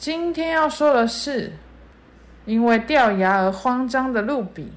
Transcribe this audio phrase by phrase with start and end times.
[0.00, 1.52] 今天要说的是，
[2.46, 4.72] 因为掉牙而慌张的露比。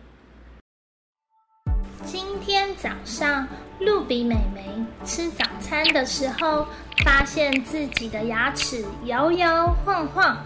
[2.04, 3.48] 今天早上，
[3.80, 6.68] 露比美眉吃早餐的时候，
[7.06, 10.46] 发现自己的牙齿摇摇晃晃，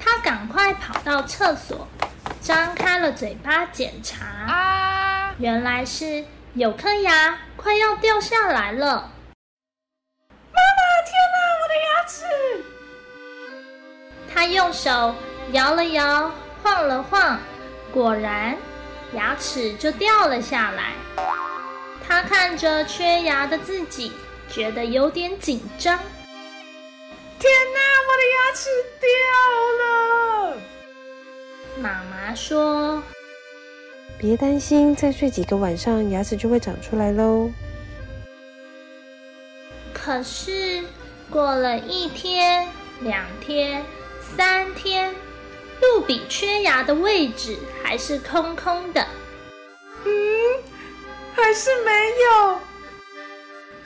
[0.00, 1.86] 她赶快跑到厕所，
[2.40, 4.26] 张开了嘴巴检查。
[4.26, 5.32] 啊！
[5.38, 9.12] 原来是有颗牙快要掉下来了。
[14.52, 15.14] 用手
[15.52, 16.30] 摇了摇，
[16.62, 17.38] 晃了晃，
[17.92, 18.56] 果然
[19.12, 20.92] 牙齿就掉了下来。
[22.06, 24.12] 他看着缺牙的自己，
[24.48, 25.98] 觉得有点紧张。
[27.38, 28.68] 天哪，我的牙齿
[29.00, 29.08] 掉
[29.80, 30.56] 了！
[31.80, 33.02] 妈妈说
[34.18, 37.50] ：“别担心，再睡几个晚上，牙齿就会长出来喽。”
[39.94, 40.82] 可是
[41.30, 42.66] 过了一天、
[43.00, 43.84] 两天。
[44.36, 45.14] 三天，
[45.80, 49.06] 露比缺牙的位置还是空空的。
[50.04, 50.10] 嗯，
[51.34, 51.90] 还是没
[52.22, 52.60] 有。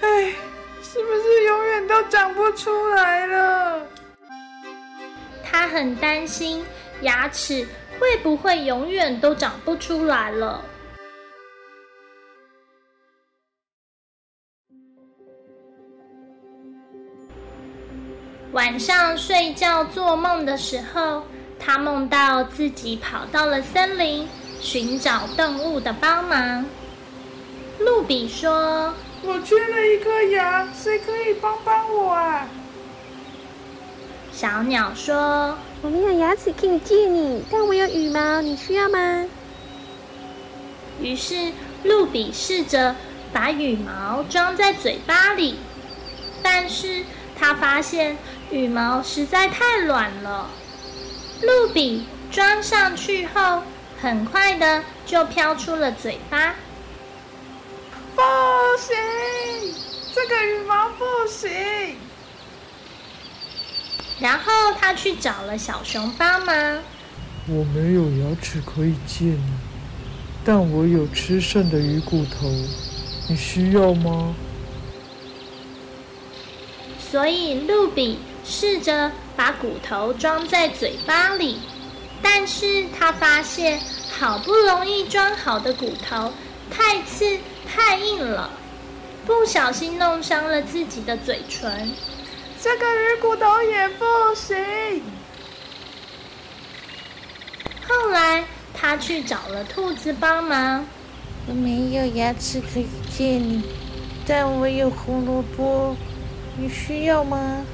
[0.01, 0.35] 哎，
[0.83, 3.87] 是不是永远都长不出来了？
[5.45, 6.65] 他很担心
[7.03, 7.67] 牙齿
[7.98, 10.65] 会不会永远都长不出来了。
[18.53, 21.22] 晚上睡觉做梦的时候，
[21.58, 24.28] 他梦到自己跑到了森林，
[24.61, 26.67] 寻找动物的帮忙。
[27.79, 28.92] 露比说
[29.24, 32.46] ：“我缺了一颗牙，谁可以帮帮我啊？”
[34.30, 39.24] 小鸟说：“我没有牙齿可以借你，但我有羽毛，你需要吗？”
[41.01, 41.52] 于是
[41.85, 42.95] 露比试着
[43.33, 45.55] 把羽毛装在嘴巴里，
[46.42, 47.02] 但是
[47.35, 48.18] 他发现。
[48.52, 50.51] 羽毛实在太软了，
[51.40, 53.63] 露比装上去后，
[53.98, 56.55] 很快的就飘出了嘴巴。
[58.14, 58.20] 不
[58.79, 58.95] 行，
[60.14, 61.96] 这个羽毛不行。
[64.20, 66.55] 然后他去找了小熊帮忙。
[67.48, 69.52] 我没有牙齿可以借你，
[70.45, 72.51] 但我有吃剩的鱼骨头，
[73.30, 74.35] 你需要吗？
[77.01, 78.18] 所以露比。
[78.45, 81.61] 试着把骨头装在嘴巴里，
[82.20, 83.80] 但是他发现
[84.11, 86.33] 好不容易装好的骨头
[86.70, 88.51] 太刺太硬了，
[89.25, 91.92] 不小心弄伤了自己的嘴唇。
[92.61, 94.05] 这个鱼骨头也不
[94.35, 95.03] 行。
[97.89, 100.85] 后来他去找了兔子帮忙。
[101.48, 103.63] 我没有牙齿可以借你，
[104.27, 105.97] 但我有胡萝卜，
[106.57, 107.64] 你需要吗？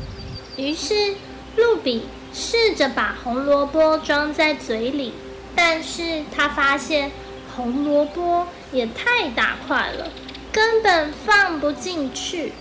[0.59, 1.15] 于是，
[1.57, 5.15] 露比试着把红萝卜装在嘴里，
[5.55, 7.13] 但是他发现
[7.55, 10.11] 红萝卜也太大块了，
[10.51, 12.53] 根本放不进去。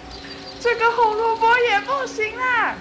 [0.59, 2.75] 这个红萝卜也不行啦！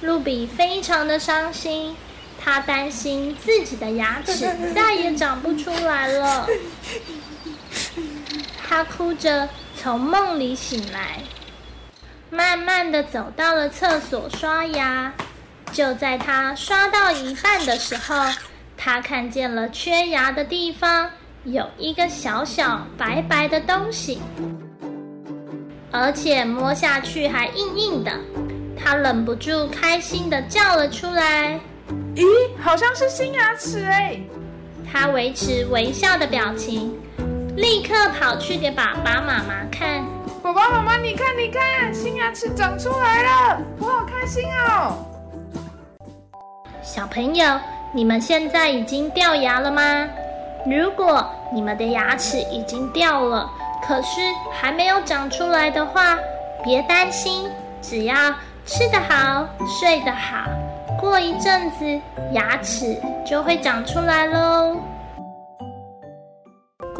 [0.00, 1.96] 露比非常的伤心，
[2.42, 6.48] 他担心自己的牙齿再也长不出来了。
[8.68, 9.48] 他哭着
[9.80, 11.22] 从梦里醒来。
[12.30, 15.12] 慢慢的走到了厕所刷牙，
[15.72, 18.14] 就在他刷到一半的时候，
[18.76, 21.08] 他看见了缺牙的地方
[21.44, 24.20] 有一个小小白白的东西，
[25.92, 28.12] 而且摸下去还硬硬的，
[28.76, 31.60] 他忍不住开心的叫了出来
[32.16, 32.24] ：“咦，
[32.60, 34.18] 好像是新牙齿哎！”
[34.90, 36.96] 他维持微笑的表情，
[37.56, 40.04] 立刻跑去给爸爸妈妈看。
[41.04, 44.96] 你看，你看，新牙齿长出来了，我好开心哦！
[46.82, 47.60] 小朋友，
[47.92, 50.08] 你们现在已经掉牙了吗？
[50.64, 51.22] 如果
[51.52, 53.46] 你们的牙齿已经掉了，
[53.86, 56.18] 可是还没有长出来的话，
[56.64, 57.50] 别担心，
[57.82, 58.14] 只要
[58.64, 59.46] 吃得好，
[59.78, 60.48] 睡得好，
[60.98, 61.84] 过一阵子
[62.32, 64.78] 牙齿就会长出来喽。